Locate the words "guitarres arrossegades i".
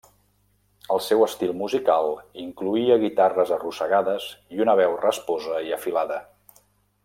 3.05-4.67